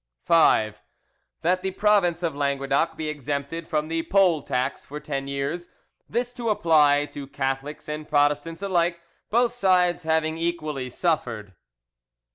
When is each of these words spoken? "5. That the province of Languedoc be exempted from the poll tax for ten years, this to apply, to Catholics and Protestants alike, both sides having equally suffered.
"5. 0.23 0.81
That 1.43 1.61
the 1.61 1.69
province 1.69 2.23
of 2.23 2.35
Languedoc 2.35 2.97
be 2.97 3.07
exempted 3.07 3.67
from 3.67 3.87
the 3.87 4.01
poll 4.01 4.41
tax 4.41 4.83
for 4.83 4.99
ten 4.99 5.27
years, 5.27 5.69
this 6.09 6.33
to 6.33 6.49
apply, 6.49 7.05
to 7.13 7.27
Catholics 7.27 7.87
and 7.87 8.09
Protestants 8.09 8.63
alike, 8.63 8.99
both 9.29 9.53
sides 9.53 10.01
having 10.01 10.39
equally 10.39 10.89
suffered. 10.89 11.53